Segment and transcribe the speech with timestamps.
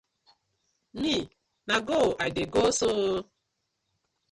[0.99, 1.13] Me
[1.67, 3.17] na go I dey go so ooo.